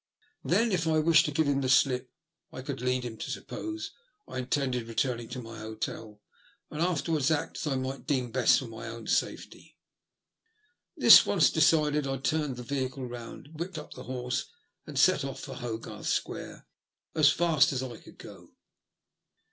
Then, 0.43 0.71
if 0.71 0.87
I 0.87 0.97
wished 0.97 1.25
to 1.25 1.31
give 1.31 1.45
him 1.47 1.61
the 1.61 1.69
slip, 1.69 2.09
I 2.51 2.63
could 2.63 2.81
lead 2.81 3.03
him 3.05 3.17
to 3.17 3.29
suppose 3.29 3.91
I 4.27 4.39
intended 4.39 4.87
returning 4.87 5.29
to 5.29 5.43
my 5.43 5.59
hotel, 5.59 6.23
and 6.71 6.81
afterwards 6.81 7.29
act 7.29 7.57
as 7.57 7.67
I 7.71 7.75
might 7.75 8.07
deem 8.07 8.31
best 8.31 8.57
for 8.57 8.65
my 8.65 8.87
own 8.87 9.05
safety. 9.05 9.77
This 10.97 11.23
once 11.23 11.51
decided, 11.51 12.07
I 12.07 12.17
turned 12.17 12.55
the 12.55 12.63
vehicle 12.63 13.05
round, 13.07 13.49
whipped 13.59 13.77
up 13.77 13.93
the 13.93 14.05
horse, 14.05 14.47
and 14.87 14.97
set 14.97 15.23
off 15.23 15.39
for 15.39 15.53
Hogarth 15.53 16.07
Square 16.07 16.65
as 17.13 17.29
fast 17.31 17.71
as 17.71 17.83
I 17.83 17.97
could 17.97 18.17
go. 18.17 18.55